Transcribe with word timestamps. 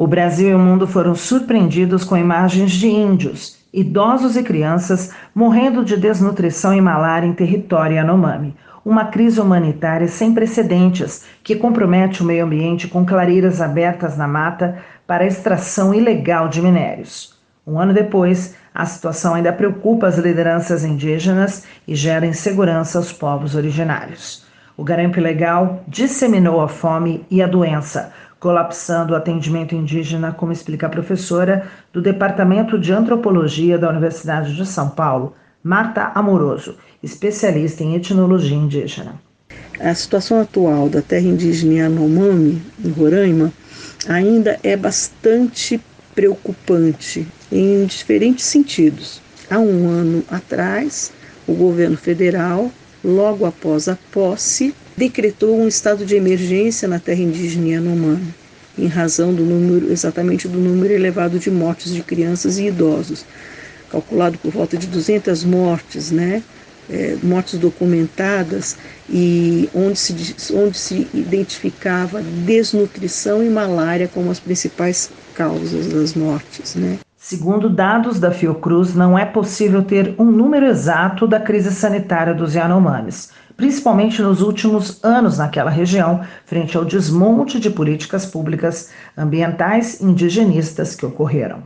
O 0.00 0.06
Brasil 0.06 0.50
e 0.50 0.54
o 0.54 0.58
mundo 0.60 0.86
foram 0.86 1.12
surpreendidos 1.16 2.04
com 2.04 2.16
imagens 2.16 2.70
de 2.70 2.86
índios, 2.86 3.58
idosos 3.74 4.36
e 4.36 4.44
crianças 4.44 5.10
morrendo 5.34 5.84
de 5.84 5.96
desnutrição 5.96 6.72
e 6.72 6.80
malária 6.80 7.26
em 7.26 7.32
território 7.32 7.96
Yanomami. 7.96 8.54
Uma 8.84 9.06
crise 9.06 9.40
humanitária 9.40 10.06
sem 10.06 10.32
precedentes 10.32 11.24
que 11.42 11.56
compromete 11.56 12.22
o 12.22 12.24
meio 12.24 12.44
ambiente 12.44 12.86
com 12.86 13.04
clareiras 13.04 13.60
abertas 13.60 14.16
na 14.16 14.28
mata 14.28 14.78
para 15.04 15.26
extração 15.26 15.92
ilegal 15.92 16.48
de 16.48 16.62
minérios. 16.62 17.36
Um 17.66 17.76
ano 17.76 17.92
depois, 17.92 18.54
a 18.72 18.86
situação 18.86 19.34
ainda 19.34 19.52
preocupa 19.52 20.06
as 20.06 20.16
lideranças 20.16 20.84
indígenas 20.84 21.64
e 21.88 21.96
gera 21.96 22.24
insegurança 22.24 22.98
aos 22.98 23.12
povos 23.12 23.56
originários. 23.56 24.47
O 24.78 24.84
garimpo 24.84 25.18
ilegal 25.18 25.82
disseminou 25.88 26.60
a 26.60 26.68
fome 26.68 27.26
e 27.28 27.42
a 27.42 27.48
doença, 27.48 28.12
colapsando 28.38 29.12
o 29.12 29.16
atendimento 29.16 29.74
indígena, 29.74 30.30
como 30.30 30.52
explica 30.52 30.86
a 30.86 30.88
professora 30.88 31.66
do 31.92 32.00
Departamento 32.00 32.78
de 32.78 32.92
Antropologia 32.92 33.76
da 33.76 33.90
Universidade 33.90 34.54
de 34.54 34.64
São 34.64 34.88
Paulo, 34.90 35.34
Marta 35.64 36.12
Amoroso, 36.14 36.76
especialista 37.02 37.82
em 37.82 37.96
etnologia 37.96 38.56
indígena. 38.56 39.16
A 39.80 39.92
situação 39.96 40.40
atual 40.40 40.88
da 40.88 41.02
terra 41.02 41.26
indígena 41.26 41.74
Yanomami, 41.74 42.62
em 42.84 42.90
Roraima, 42.90 43.52
ainda 44.08 44.60
é 44.62 44.76
bastante 44.76 45.80
preocupante 46.14 47.26
em 47.50 47.84
diferentes 47.84 48.44
sentidos. 48.44 49.20
Há 49.50 49.58
um 49.58 49.88
ano 49.88 50.22
atrás, 50.30 51.12
o 51.48 51.54
governo 51.54 51.96
federal, 51.96 52.70
logo 53.04 53.44
após 53.44 53.88
a 53.88 53.96
posse, 54.10 54.74
decretou 54.96 55.58
um 55.58 55.68
estado 55.68 56.04
de 56.04 56.16
emergência 56.16 56.88
na 56.88 56.98
terra 56.98 57.20
indígena 57.20 57.68
Yanomami, 57.68 58.34
em 58.76 58.86
razão 58.86 59.32
do 59.32 59.44
número, 59.44 59.92
exatamente 59.92 60.48
do 60.48 60.58
número 60.58 60.92
elevado 60.92 61.38
de 61.38 61.50
mortes 61.50 61.92
de 61.92 62.02
crianças 62.02 62.58
e 62.58 62.66
idosos, 62.66 63.24
calculado 63.90 64.38
por 64.38 64.52
volta 64.52 64.76
de 64.76 64.86
200 64.86 65.44
mortes, 65.44 66.10
né? 66.10 66.42
É, 66.90 67.18
mortes 67.22 67.58
documentadas 67.58 68.78
e 69.10 69.68
onde 69.74 69.98
se, 69.98 70.14
onde 70.54 70.78
se 70.78 71.06
identificava 71.12 72.22
desnutrição 72.22 73.44
e 73.44 73.50
malária 73.50 74.08
como 74.08 74.30
as 74.30 74.40
principais 74.40 75.10
causas 75.34 75.86
das 75.88 76.14
mortes. 76.14 76.74
Né? 76.76 76.98
Segundo 77.20 77.68
dados 77.68 78.20
da 78.20 78.30
Fiocruz, 78.30 78.94
não 78.94 79.18
é 79.18 79.24
possível 79.24 79.82
ter 79.82 80.14
um 80.20 80.24
número 80.24 80.64
exato 80.66 81.26
da 81.26 81.40
crise 81.40 81.72
sanitária 81.72 82.32
dos 82.32 82.54
Yanomamis, 82.54 83.32
principalmente 83.56 84.22
nos 84.22 84.40
últimos 84.40 85.02
anos 85.04 85.36
naquela 85.36 85.68
região, 85.68 86.20
frente 86.46 86.76
ao 86.76 86.84
desmonte 86.84 87.58
de 87.58 87.70
políticas 87.70 88.24
públicas 88.24 88.90
ambientais 89.16 90.00
indigenistas 90.00 90.94
que 90.94 91.04
ocorreram. 91.04 91.64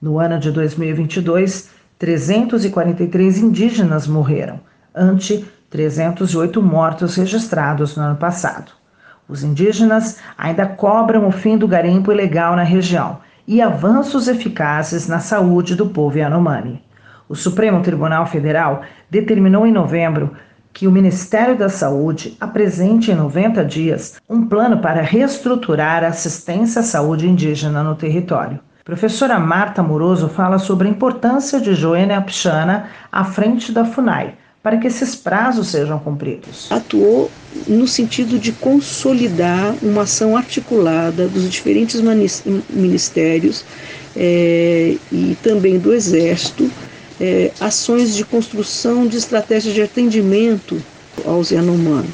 No 0.00 0.20
ano 0.20 0.38
de 0.38 0.52
2022, 0.52 1.68
343 1.98 3.38
indígenas 3.38 4.06
morreram, 4.06 4.60
ante 4.94 5.44
308 5.68 6.62
mortos 6.62 7.16
registrados 7.16 7.96
no 7.96 8.04
ano 8.04 8.16
passado. 8.16 8.70
Os 9.28 9.42
indígenas 9.42 10.18
ainda 10.38 10.64
cobram 10.64 11.26
o 11.26 11.32
fim 11.32 11.58
do 11.58 11.66
garimpo 11.66 12.12
ilegal 12.12 12.54
na 12.54 12.62
região 12.62 13.25
e 13.46 13.62
avanços 13.62 14.28
eficazes 14.28 15.06
na 15.06 15.20
saúde 15.20 15.74
do 15.74 15.86
povo 15.86 16.18
Yanomami. 16.18 16.82
O 17.28 17.34
Supremo 17.34 17.82
Tribunal 17.82 18.26
Federal 18.26 18.82
determinou 19.10 19.66
em 19.66 19.72
novembro 19.72 20.32
que 20.72 20.86
o 20.86 20.92
Ministério 20.92 21.56
da 21.56 21.68
Saúde 21.68 22.36
apresente 22.40 23.10
em 23.10 23.14
90 23.14 23.64
dias 23.64 24.20
um 24.28 24.46
plano 24.46 24.78
para 24.78 25.00
reestruturar 25.00 26.04
a 26.04 26.08
assistência 26.08 26.80
à 26.80 26.84
saúde 26.84 27.28
indígena 27.28 27.82
no 27.82 27.94
território. 27.94 28.60
Professora 28.84 29.38
Marta 29.38 29.82
Moroso 29.82 30.28
fala 30.28 30.58
sobre 30.58 30.86
a 30.86 30.90
importância 30.90 31.60
de 31.60 31.74
Joênia 31.74 32.20
Pichana 32.20 32.86
à 33.10 33.24
frente 33.24 33.72
da 33.72 33.84
FUNAI 33.84 34.34
para 34.66 34.78
que 34.78 34.88
esses 34.88 35.14
prazos 35.14 35.68
sejam 35.68 35.96
cumpridos. 35.96 36.66
Atuou 36.70 37.30
no 37.68 37.86
sentido 37.86 38.36
de 38.36 38.50
consolidar 38.50 39.76
uma 39.80 40.02
ação 40.02 40.36
articulada 40.36 41.28
dos 41.28 41.48
diferentes 41.48 42.00
ministérios 42.68 43.64
é, 44.16 44.96
e 45.12 45.36
também 45.40 45.78
do 45.78 45.94
Exército 45.94 46.68
é, 47.20 47.52
ações 47.60 48.16
de 48.16 48.24
construção 48.24 49.06
de 49.06 49.16
estratégias 49.16 49.72
de 49.72 49.82
atendimento 49.82 50.82
aos 51.24 51.52
Yanomami, 51.52 52.10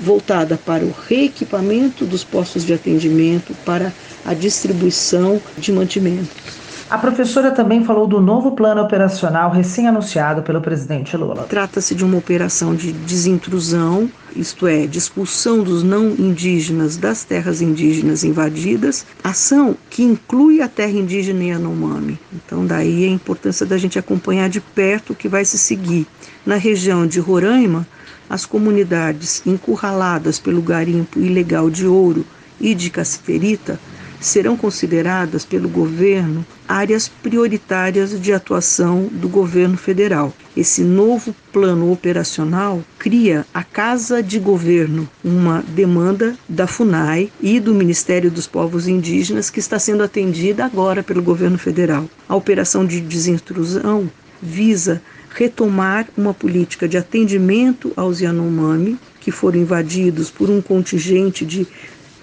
voltada 0.00 0.56
para 0.56 0.84
o 0.84 0.94
reequipamento 1.08 2.04
dos 2.04 2.22
postos 2.22 2.64
de 2.64 2.72
atendimento, 2.72 3.52
para 3.64 3.92
a 4.24 4.32
distribuição 4.32 5.42
de 5.58 5.72
mantimentos. 5.72 6.69
A 6.90 6.98
professora 6.98 7.52
também 7.52 7.84
falou 7.84 8.04
do 8.04 8.20
novo 8.20 8.50
plano 8.50 8.82
operacional 8.82 9.52
recém-anunciado 9.52 10.42
pelo 10.42 10.60
presidente 10.60 11.16
Lula. 11.16 11.44
Trata-se 11.44 11.94
de 11.94 12.04
uma 12.04 12.18
operação 12.18 12.74
de 12.74 12.90
desintrusão, 12.90 14.10
isto 14.34 14.66
é, 14.66 14.88
de 14.88 14.98
expulsão 14.98 15.62
dos 15.62 15.84
não 15.84 16.08
indígenas 16.08 16.96
das 16.96 17.22
terras 17.22 17.62
indígenas 17.62 18.24
invadidas, 18.24 19.06
ação 19.22 19.76
que 19.88 20.02
inclui 20.02 20.60
a 20.60 20.66
terra 20.66 20.90
indígena 20.90 21.44
Yanomami. 21.44 22.18
Então, 22.32 22.66
daí 22.66 23.04
a 23.04 23.08
importância 23.08 23.64
da 23.64 23.78
gente 23.78 23.96
acompanhar 23.96 24.48
de 24.48 24.60
perto 24.60 25.12
o 25.12 25.16
que 25.16 25.28
vai 25.28 25.44
se 25.44 25.58
seguir. 25.58 26.08
Na 26.44 26.56
região 26.56 27.06
de 27.06 27.20
Roraima, 27.20 27.86
as 28.28 28.44
comunidades 28.44 29.46
encurraladas 29.46 30.40
pelo 30.40 30.60
garimpo 30.60 31.20
ilegal 31.20 31.70
de 31.70 31.86
ouro 31.86 32.26
e 32.60 32.74
de 32.74 32.90
cassiterita 32.90 33.78
serão 34.20 34.56
consideradas 34.56 35.44
pelo 35.44 35.68
governo 35.68 36.44
áreas 36.68 37.08
prioritárias 37.08 38.20
de 38.20 38.32
atuação 38.32 39.08
do 39.10 39.28
governo 39.28 39.76
federal. 39.76 40.32
Esse 40.56 40.82
novo 40.82 41.34
plano 41.52 41.90
operacional 41.90 42.82
cria 42.98 43.46
a 43.52 43.64
Casa 43.64 44.22
de 44.22 44.38
Governo, 44.38 45.08
uma 45.24 45.64
demanda 45.66 46.36
da 46.48 46.66
FUNAI 46.66 47.32
e 47.40 47.58
do 47.58 47.74
Ministério 47.74 48.30
dos 48.30 48.46
Povos 48.46 48.86
Indígenas 48.86 49.50
que 49.50 49.58
está 49.58 49.78
sendo 49.78 50.02
atendida 50.02 50.64
agora 50.64 51.02
pelo 51.02 51.22
governo 51.22 51.58
federal. 51.58 52.08
A 52.28 52.36
operação 52.36 52.84
de 52.84 53.00
desintrusão 53.00 54.10
visa 54.40 55.02
retomar 55.34 56.06
uma 56.16 56.34
política 56.34 56.88
de 56.88 56.96
atendimento 56.96 57.92
aos 57.96 58.20
Yanomami, 58.20 58.98
que 59.20 59.30
foram 59.30 59.60
invadidos 59.60 60.30
por 60.30 60.50
um 60.50 60.60
contingente 60.60 61.44
de 61.44 61.66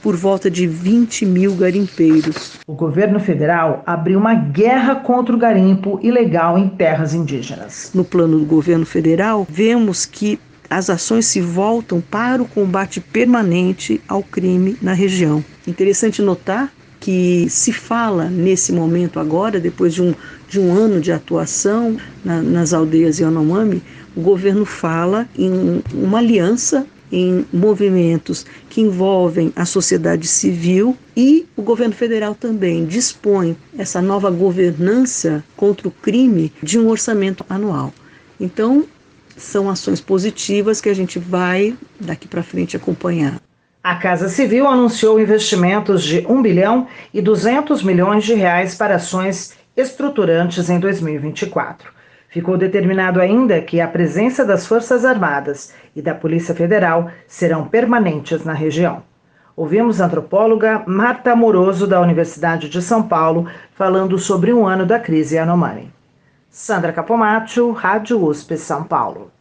por 0.07 0.15
volta 0.15 0.49
de 0.49 0.65
20 0.65 1.25
mil 1.25 1.53
garimpeiros. 1.53 2.53
O 2.65 2.71
governo 2.71 3.19
federal 3.19 3.83
abriu 3.85 4.17
uma 4.17 4.33
guerra 4.33 4.95
contra 4.95 5.35
o 5.35 5.37
garimpo 5.37 5.99
ilegal 6.01 6.57
em 6.57 6.69
terras 6.69 7.13
indígenas. 7.13 7.91
No 7.93 8.05
plano 8.05 8.39
do 8.39 8.45
governo 8.45 8.85
federal, 8.85 9.45
vemos 9.49 10.05
que 10.05 10.39
as 10.69 10.89
ações 10.89 11.25
se 11.25 11.41
voltam 11.41 11.99
para 11.99 12.41
o 12.41 12.47
combate 12.47 13.01
permanente 13.01 13.99
ao 14.07 14.23
crime 14.23 14.77
na 14.81 14.93
região. 14.93 15.43
Interessante 15.67 16.21
notar 16.21 16.71
que 17.01 17.49
se 17.49 17.73
fala 17.73 18.29
nesse 18.29 18.71
momento 18.71 19.19
agora, 19.19 19.59
depois 19.59 19.93
de 19.93 20.01
um, 20.01 20.15
de 20.47 20.57
um 20.57 20.73
ano 20.73 21.01
de 21.01 21.11
atuação 21.11 21.97
na, 22.23 22.41
nas 22.41 22.73
aldeias 22.73 23.19
Yanomami, 23.19 23.83
o 24.15 24.21
governo 24.21 24.63
fala 24.63 25.27
em 25.37 25.83
uma 25.93 26.19
aliança 26.19 26.87
em 27.11 27.45
movimentos 27.51 28.45
que 28.69 28.81
envolvem 28.81 29.51
a 29.55 29.65
sociedade 29.65 30.27
civil 30.27 30.97
e 31.15 31.45
o 31.55 31.61
governo 31.61 31.93
federal 31.93 32.35
também 32.35 32.85
dispõe 32.85 33.55
essa 33.77 34.01
nova 34.01 34.29
governança 34.29 35.43
contra 35.55 35.87
o 35.87 35.91
crime 35.91 36.51
de 36.61 36.77
um 36.77 36.89
orçamento 36.89 37.45
anual. 37.49 37.93
Então, 38.39 38.85
são 39.35 39.69
ações 39.69 40.01
positivas 40.01 40.81
que 40.81 40.89
a 40.89 40.93
gente 40.93 41.19
vai 41.19 41.75
daqui 41.99 42.27
para 42.27 42.43
frente 42.43 42.75
acompanhar. 42.75 43.39
A 43.83 43.95
Casa 43.95 44.27
Civil 44.27 44.67
anunciou 44.67 45.19
investimentos 45.19 46.03
de 46.03 46.25
1 46.27 46.41
bilhão 46.41 46.87
e 47.13 47.21
200 47.21 47.83
milhões 47.83 48.25
de 48.25 48.33
reais 48.33 48.75
para 48.75 48.95
ações 48.95 49.53
estruturantes 49.77 50.69
em 50.69 50.79
2024. 50.79 51.96
Ficou 52.29 52.57
determinado 52.57 53.21
ainda 53.21 53.61
que 53.61 53.79
a 53.79 53.87
presença 53.87 54.43
das 54.43 54.65
Forças 54.67 55.05
Armadas 55.05 55.73
e 55.95 56.01
da 56.01 56.13
Polícia 56.13 56.53
Federal 56.53 57.09
serão 57.25 57.67
permanentes 57.67 58.43
na 58.43 58.53
região. 58.53 59.01
Ouvimos 59.55 60.01
a 60.01 60.05
antropóloga 60.05 60.83
Marta 60.85 61.31
Amoroso, 61.31 61.87
da 61.87 62.01
Universidade 62.01 62.69
de 62.69 62.81
São 62.81 63.01
Paulo, 63.01 63.47
falando 63.73 64.19
sobre 64.19 64.53
um 64.53 64.67
ano 64.67 64.85
da 64.85 64.99
crise 64.99 65.35
Yanomami. 65.35 65.91
Sandra 66.49 66.93
Capomatto, 66.93 67.71
Rádio 67.71 68.23
USP 68.23 68.57
São 68.57 68.83
Paulo. 68.83 69.31